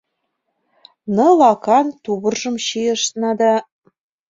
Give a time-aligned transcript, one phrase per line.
[1.15, 3.53] Ныл акан тувыржым чийышна да